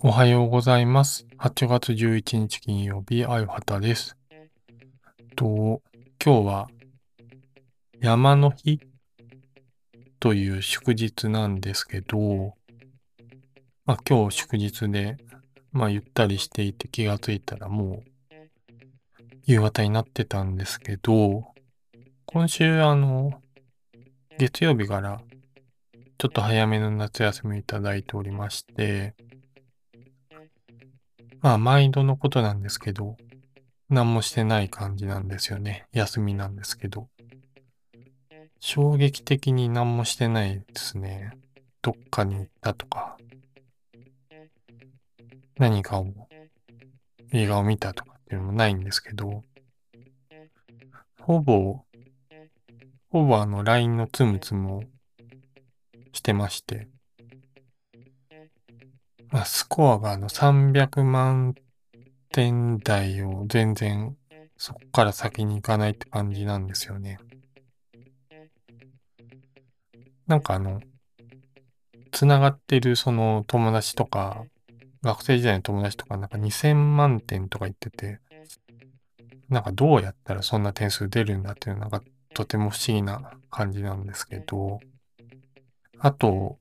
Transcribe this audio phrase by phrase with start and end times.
[0.00, 1.26] おはようございます。
[1.38, 4.16] 8月11日金曜日、あゆはたです。
[5.34, 5.82] と、
[6.24, 6.68] 今日は
[8.00, 8.80] 山の日
[10.20, 12.54] という祝日なんですけど、
[13.86, 15.16] まあ今日祝日で、
[15.72, 18.34] まあゆったりしていて気がついたらもう
[19.44, 21.44] 夕方になってたんですけど、
[22.26, 23.40] 今週あの、
[24.38, 25.22] 月曜日から
[26.18, 29.14] ちょっと早めの夏休みいただいておりまして、
[31.40, 33.16] まあ、毎度のことなんですけど、
[33.88, 35.86] 何もしてない感じなんですよね。
[35.92, 37.08] 休みなんですけど。
[38.58, 41.30] 衝撃的に何もしてないですね。
[41.82, 43.16] どっかに行ったとか、
[45.58, 46.06] 何かを、
[47.32, 49.42] 映画を見たとかっていうのもないんですけど、
[51.20, 51.80] ほぼ、
[53.10, 54.82] ほぼあの LINE のつむつむを
[56.12, 56.88] してまして、
[59.30, 61.54] まあ、スコアがあの300万
[62.30, 64.16] 点台を全然
[64.56, 67.18] そこから先に行かないって感じなんですよね。
[70.26, 70.80] なんかあの、
[72.10, 74.44] つながってるその友達とか、
[75.06, 78.18] 学生時代の友達とかなんか2000万点とか言ってて、
[79.48, 82.02] なんかどうやったらそんな点数出るんだっていうのが
[82.34, 84.80] とても不思議な感じなんですけど、
[86.00, 86.58] あと、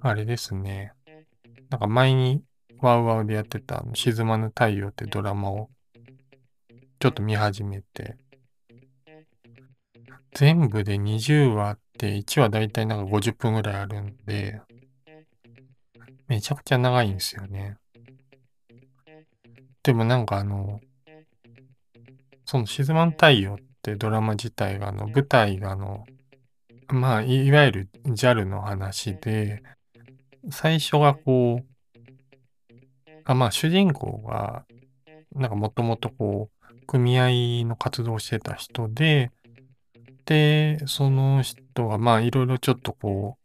[0.00, 0.92] あれですね。
[1.70, 2.44] なんか前に
[2.78, 5.68] ワウワウでやってたあの沈まぬ太陽ってドラマを
[7.00, 8.16] ちょっと見始めて、
[10.34, 14.60] 全部で20話って1話だいたいなんか50分ぐらいあるんで、
[16.32, 17.76] めちゃくちゃ長いんですよね。
[19.82, 20.80] でもなんかあの、
[22.46, 26.06] その沈まぬ太陽ってドラマ自体があの舞台があの、
[26.88, 29.62] まあいいわゆる JAL の話で、
[30.50, 31.66] 最初がこう、
[33.24, 34.64] あまあ主人公が、
[35.34, 39.30] なんかもともとこう、組合の活動してた人で、
[40.24, 43.41] で、その人がまあいろいろちょっとこう、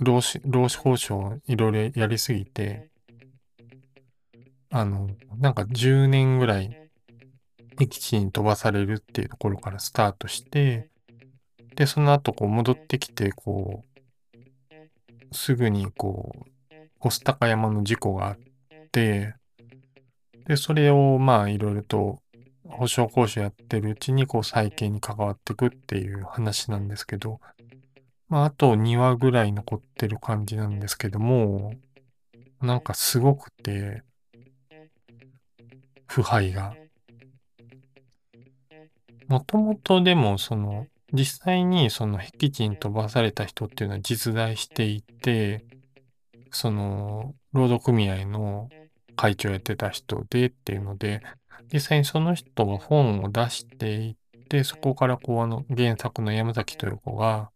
[0.00, 2.90] 労使、労使交渉をいろいろやりすぎて、
[4.70, 5.08] あの、
[5.38, 6.76] なんか10年ぐらい
[7.78, 10.88] 敵地に飛ばされるっていうところからスタートして、
[11.76, 18.36] で、その後こう戻ってきて、こう、すぐにこう、御巣鷹山の事故があっ
[18.92, 19.34] て、
[20.46, 22.20] で、それをまあいろいろと
[22.68, 27.40] 保証交渉やってるうちにこう再建に関わっていくっていう話なんですけど、
[28.28, 31.74] まああと2話ぐらい残ってる感じなんですけども、
[32.60, 34.02] なんかすごくて、
[36.06, 36.74] 腐敗が。
[39.28, 45.64] もともとでもその、実際にその僻地に飛ばされた人っていうのは実在していて、
[46.50, 48.68] その、労働組合の
[49.16, 51.22] 会長やってた人でっていうので、
[51.72, 54.16] 実際にその人が本を出してい
[54.48, 57.50] て、そこからこうあの原作の山崎豊子が、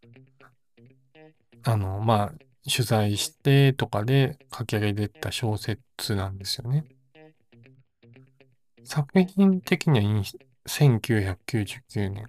[1.64, 2.32] あの、まあ、
[2.70, 6.84] 取材してとかで書き上げてた小説なんですよね。
[8.84, 10.22] 作品的には
[10.66, 12.28] 1999年。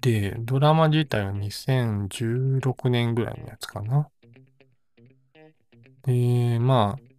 [0.00, 4.08] で、ドラマ自体は2016年ぐらいのやつかな。
[6.04, 7.10] で、まあ、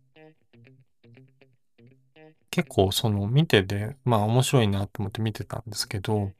[2.50, 6.32] 結構その見てて、まあ面白いなと思って見てたんですけど、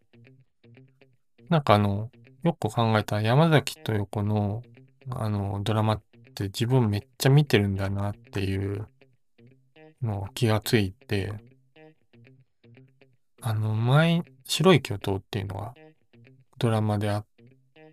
[1.50, 2.10] なんかあの、
[2.44, 4.64] よく考えたら山崎豊子の
[5.10, 6.02] あのドラマっ
[6.36, 8.88] て自分めっちゃ見てるんだなっていう
[10.02, 11.34] のを気がついて、
[13.42, 15.74] あの前、白い巨頭っていうのが
[16.58, 17.26] ドラマであっ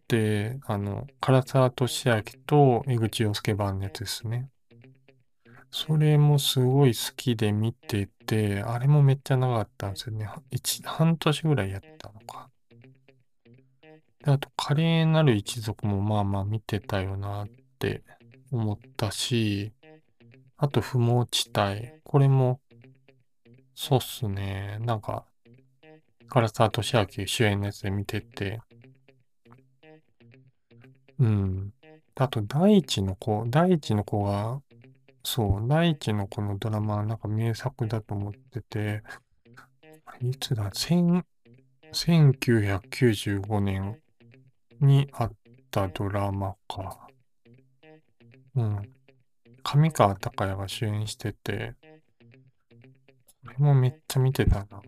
[0.06, 4.48] て、あの、唐沢俊明と江口洋介版のやつですね。
[5.70, 10.28] それもすごい好きで見てて、あれもめっちゃ長かったんですよね。
[10.50, 12.48] 一半年ぐらいやったのか。
[14.30, 17.48] あと、華麗なる一族もまあまあ見てたよなっ
[17.78, 18.02] て
[18.52, 19.72] 思ったし、
[20.58, 21.92] あと、不毛地帯。
[22.04, 22.60] これも、
[23.74, 24.76] そうっすね。
[24.80, 25.24] なんか、
[26.30, 28.60] 唐沢俊明主演のやつで見てて、
[31.18, 31.72] うん。
[32.16, 34.60] あと、大地の子、大地の子が、
[35.24, 39.02] そう、大地の子のドラマはなんか名作だと思ってて、
[40.20, 43.98] いつだ、1995年
[44.80, 45.32] にあっ
[45.70, 47.08] たドラマか。
[48.54, 48.94] うん。
[49.62, 51.74] 上川隆也が主演してて、
[53.44, 54.82] これもめっちゃ見てたな。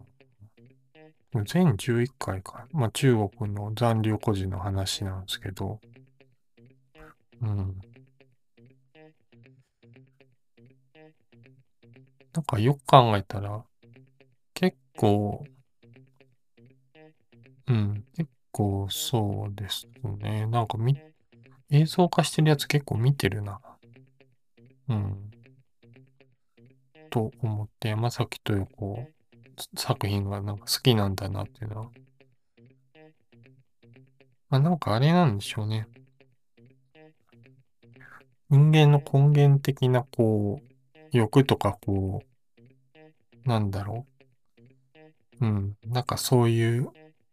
[1.44, 2.66] 全11回か。
[2.72, 5.80] まあ中国の残留孤児の話なんですけど、
[7.42, 7.80] うん。
[12.32, 13.64] なんかよく考えたら、
[14.54, 15.44] 結構、
[17.66, 17.99] うん、
[18.52, 19.88] 構そうです
[20.18, 20.46] ね。
[20.46, 20.96] なんかみ、
[21.70, 23.60] 映像化してるやつ結構見てるな。
[24.88, 25.30] うん。
[27.10, 29.08] と思って、山崎豊子
[29.76, 31.90] 作品がなんか好きなんだなっていうのは。
[34.48, 35.86] まあなんかあれなんでしょうね。
[38.48, 42.22] 人間の根源的なこう、欲とかこ
[43.46, 44.06] う、なんだろ
[45.40, 45.46] う。
[45.46, 45.76] うん。
[45.86, 46.88] なんかそういう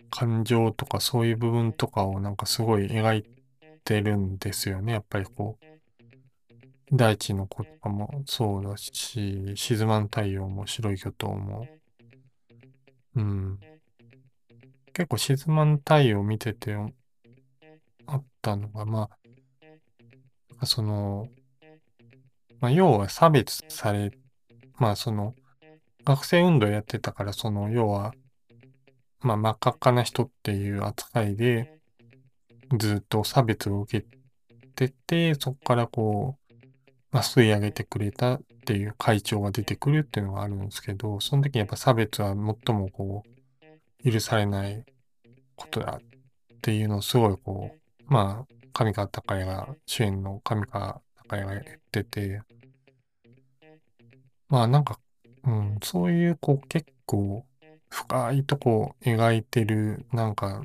[0.10, 3.26] 感情とかそういう部分とかをなんかすごい描い
[3.84, 4.94] てるんですよね。
[4.94, 11.68] やっぱりこう、大地の子とかもそうだし、沈まん太陽も白い巨頭も。
[13.16, 13.60] うん。
[14.94, 16.76] 結構沈まん太陽見てて
[18.06, 19.10] あったのが、ま
[20.60, 21.28] あ、その、
[22.60, 24.12] まあ、要は差別され、
[24.78, 25.36] まあその、
[26.06, 28.14] 学生運動やってたから、その、要は、
[29.22, 31.80] まあ真っ赤っかな人っていう扱いで、
[32.78, 34.08] ずっと差別を受け
[34.76, 36.54] てて、そこからこう、
[37.12, 43.24] まあ、吸い上げてくれたっていう会長が出てくるっていうのがあるんですけど、その時やっぱ差別は最もこ
[44.04, 44.86] う、許されない
[45.56, 52.42] ことだっていうのをすごいこう、まあ、上川隆也が、主演の上川隆也が言ってて、
[54.50, 55.00] まあなんか、
[55.44, 57.46] うん、そういうこう結構
[57.90, 60.64] 深いとこを描いてるなんか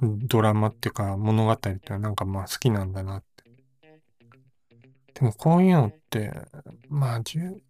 [0.00, 3.38] ドラマっていうか物語っていうのはなんかまあ好きなんだなって
[5.18, 6.32] でもこういうのって、
[6.88, 7.22] まあ、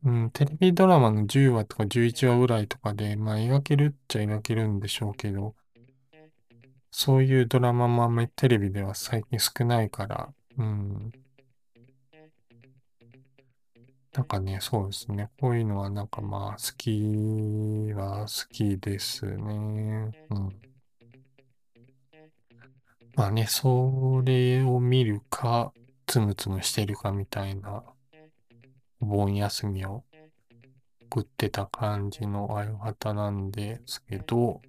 [0.05, 5.55] うん、テレビドラマの10話とか11話ぐらいとかで、まあ描けるっちゃ描けるんでしょうけど、
[6.91, 11.11] そういうドラマもあんまりテレビでは最近少ないから、うん。
[14.19, 15.31] なんかね、そうですね。
[15.41, 20.13] こういうのはなんかまあ好きは好きですね。
[20.31, 20.53] うん。
[23.15, 25.73] まあね、それを見るか、
[26.05, 27.85] つむつむしてるかみたいな、
[29.01, 30.03] お盆休みを
[31.13, 34.63] 送ってた感じのある方なんですけど、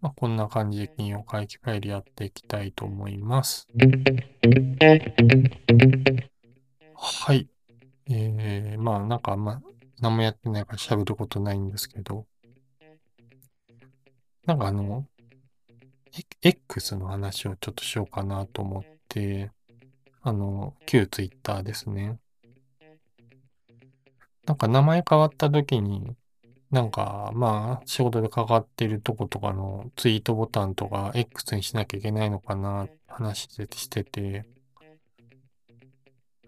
[0.00, 3.66] まあ、こんな感じで金曜回帰ファイルやっていきたいと思います。
[6.94, 7.48] はい。
[8.08, 9.60] えー、まあなんかあんま
[10.00, 12.26] 何もやってないから喋ることないんですけど、
[14.44, 15.06] なんかあの、
[16.42, 19.50] X の話をちょっとしようかなと思って、
[20.22, 22.18] あの、旧ツイッターですね。
[24.46, 26.14] なんか名前変わった時に、
[26.70, 34.46] なんかまあ仕事でかかってるとことかのツイートボタンとか X にしなきゃいけないのかな話してて、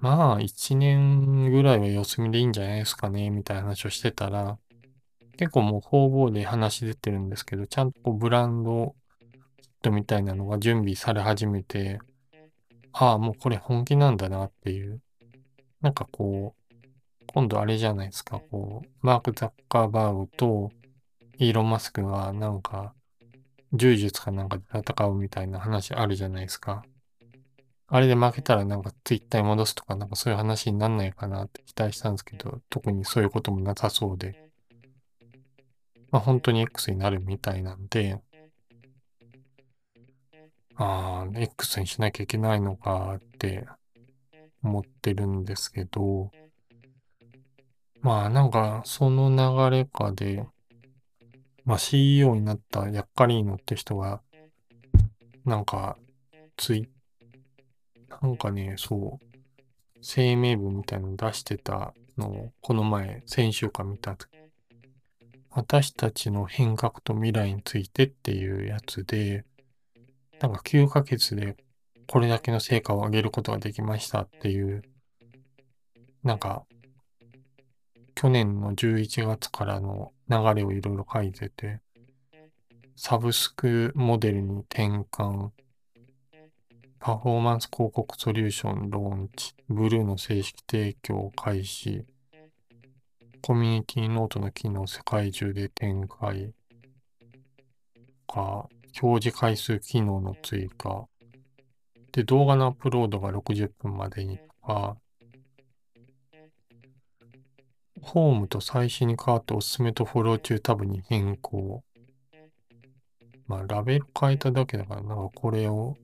[0.01, 4.59] まあ一年ぐらいは様子見でいいんじゃないですかねみたいな話をしてたら、
[5.37, 8.95] 結構もう方々で話出てるんですけど、ちゃんとこうブランド
[9.61, 12.01] キットみたいなのが準備され始めて、
[12.93, 15.01] ああ、もうこれ本気なんだなっていう。
[15.81, 16.75] なんかこう、
[17.27, 20.73] 今度あれじゃないですか、こう、マーク・ザッカーバーグと
[21.39, 22.95] イーロン・マスクがなんか、
[23.73, 26.83] 柔術かなんかで戦うみたいな話あるじゃないですか。
[27.91, 34.51] あれで負けたらなんかツイッターに戻すとかなんかそういう話になんないかなって期待したんですけど、特にそういうこともなさそうで、
[36.11, 38.21] まあ本当に X になるみたいなんで、
[40.77, 43.67] ああ、X にしなきゃいけないのかって
[44.63, 46.31] 思ってるんですけど、
[48.03, 49.31] まあなんかその
[49.71, 50.47] 流れかで、
[51.65, 54.21] まあ CEO になったヤッカリーノって人が、
[55.45, 55.97] なんか
[56.57, 56.89] ツイ、
[58.23, 59.27] なんかね、そう、
[60.01, 64.17] 声明文みたいなの出してたのを、この前、先週か見た
[65.51, 69.45] 私たちの変革と未来についてっていうやつで、
[70.41, 71.57] なんか9ヶ月で
[72.07, 74.83] これだけの成果を上げることができましたっていう、
[76.23, 76.65] なんか、
[78.15, 81.81] 去年の11月からの流れをいろいろ書いてて、
[82.97, 85.51] サブスクモデルに転換、
[87.01, 92.05] パフォーマンス広告ソリューションローンチ、ブルーの正式提供開始、
[93.41, 96.53] コミュニティノートの機能世界中で展開、
[98.27, 98.69] か、
[99.01, 101.07] 表示回数機能の追加。
[102.11, 104.97] で、動画のアップロードが60分までにとか、
[108.03, 111.85] ホームと最新に変わっておすすめとフォロー中タブに変更。
[113.47, 115.97] まあ、ラベル変えただけだから、なんかこれを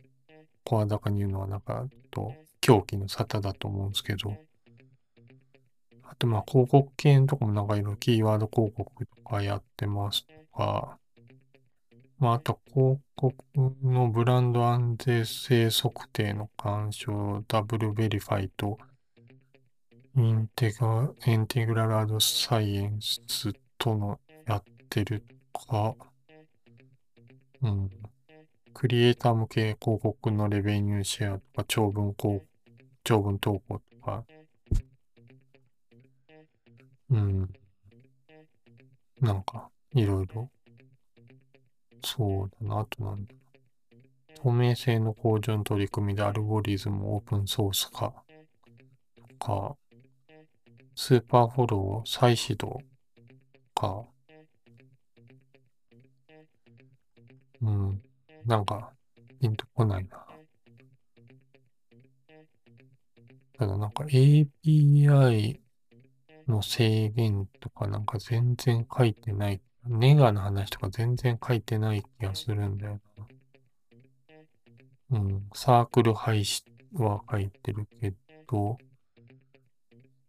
[0.65, 4.37] 声高に言うのはなんか、と、狂気の沙汰だと思うんですけど、
[6.03, 10.99] あとまあ広告系のとこもなんかいろいろキーワード広告とかやってますとか、
[12.19, 13.35] まああと広告
[13.83, 18.79] のブランド安全性測定の干渉、 DoubleVerify と、
[20.17, 25.97] インテグ Integral Ad Science とのやってるとか、
[27.63, 27.91] うん。
[28.75, 32.43] クリエイター向け広告のレベニューシェアとか、長文広、
[33.05, 34.25] 長文投稿とか、
[37.11, 37.49] うん。
[39.21, 40.51] なんか、いろいろ。
[42.05, 43.33] そうだな、あとなんだ。
[44.35, 48.13] 透明性の向上の取り組みでアルゴリズムオープンソース化
[49.39, 49.77] とか、
[50.97, 52.81] スーパーフォロー再始動
[53.75, 54.05] か、
[58.47, 58.93] なんか、
[59.41, 60.25] ピンとこないな。
[63.59, 65.61] ただなんか API
[66.49, 69.61] の制限とかなんか全然書いてない。
[69.87, 73.01] ネガの話とか全然書いてない気がするんだよ
[75.11, 75.19] な。
[75.19, 75.49] うん。
[75.55, 78.13] サークル廃止は書いてるけ
[78.49, 78.79] ど、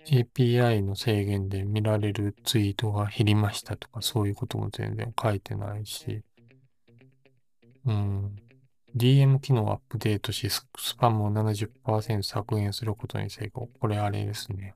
[0.05, 6.21] API の制限で見られるツイートが減りましたとかそういうことも全然書いてないし、
[7.85, 8.35] うん。
[8.95, 10.65] DM 機能をアップデートし、ス
[10.97, 13.67] パムを70%削減することに成功。
[13.79, 14.73] これあれですね。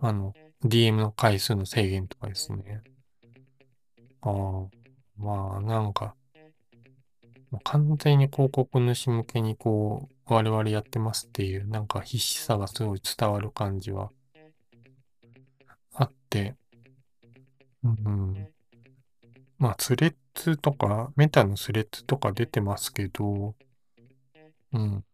[0.00, 0.34] あの、
[0.64, 2.82] DM の回数の制限とかですね。
[4.22, 4.32] ああ、
[5.16, 6.14] まあ、なんか、
[7.64, 14.10] 完全に広告主向けにこう、我々やってますっていう、なんか必死さがすごい伝わる感じは
[15.94, 16.54] あって、
[17.82, 18.48] うん。
[19.60, 23.54] まあ、スレッズとか、メタのスレッズとか出てますけど、
[24.72, 25.04] うん。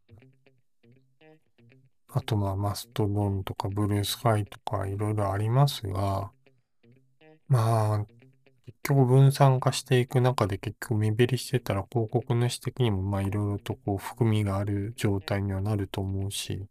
[2.08, 6.30] あとまあマストドンとかブルースカイとかいろいろありますが、
[7.48, 7.98] まあ、
[8.66, 16.66] 結局分散化していく中で結局目減りしてたら広告主的にもまあいろいろとこう含みがある状態にはなると思うし、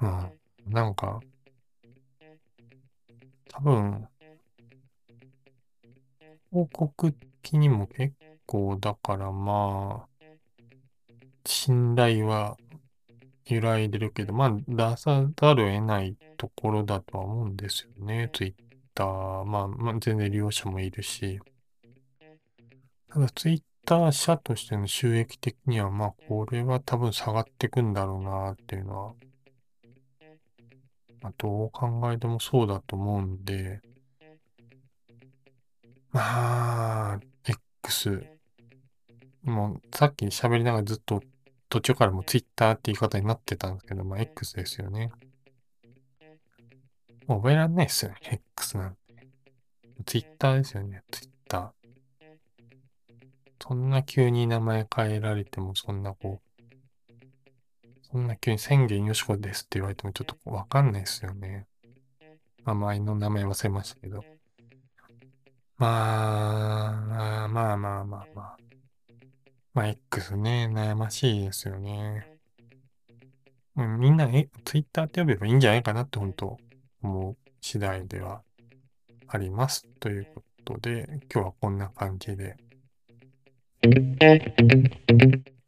[0.00, 0.32] うん、
[0.66, 1.20] なんか、
[3.48, 4.08] 多分、
[6.56, 8.14] 広告的にも結
[8.46, 10.26] 構だからまあ、
[11.44, 12.56] 信頼は
[13.44, 18.30] 揺らいでるけど、まあ、出さざるを得ないところだとは思うんですよね。
[18.32, 18.54] ツイッ
[18.94, 19.44] ター。
[19.44, 21.38] まあ、まあ、全然利用者もいるし。
[23.08, 29.14] ただ、ツイッター社としての収益的には、まあ、これは多分下がってくんだろうなっていうのは、
[31.20, 33.80] まあ、どう考えてもそうだと思うんで、
[36.16, 38.26] まあ、X。
[39.42, 41.22] もう、さっき喋りながらずっと
[41.68, 45.12] 途中からも Twitter って言い方になってたんですけど、まあ X ですよね。
[47.26, 48.40] もう覚えられないですよね。
[48.56, 48.98] X なんて。
[50.06, 51.02] Twitter ですよね。
[51.10, 51.72] Twitter。
[53.62, 56.62] そんな急に名前変えられても、そんなこう、
[58.10, 61.66] そんな急に宣言よしこですって言われてもちょっとわかんないですよね。
[62.64, 64.24] まあ、前の名前忘れましたけど。
[65.78, 68.56] まあ、まあまあまあまあ。
[69.74, 72.38] まあ、X ね、悩ましいですよね。
[73.76, 76.56] うん、みんな、え、Twitter って呼べばいいんじゃないかなって本当
[77.02, 78.40] 思う次第では
[79.28, 79.86] あります。
[80.00, 82.56] ということで、今日はこんな感じで。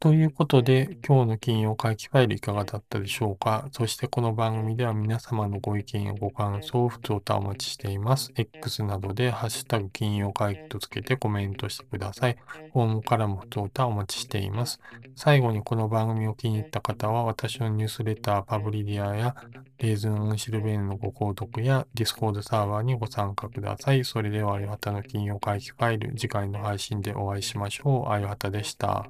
[0.01, 3.67] ということで、今日の金曜会期ファイルいかがだったでしょうか？
[3.73, 8.31] そしてこの番組では皆様のご意見やご感想を普通とお待ちしています。
[8.33, 12.37] X などでハッシュタグ金曜会議とつけてコメントしてください。
[12.71, 14.79] フォームからも普通とお待ちしています。
[15.17, 19.35] 最後にこの番組を気に入った方は私のニュースレターパブリディアや
[19.79, 24.05] レーズンシルベーンのご購読や Discord サーバーにご参加ください。
[24.05, 28.09] それではあゆはたの金曜会議ファイル次回の配信でお会いしましょう。
[28.09, 29.09] あゆはたでした。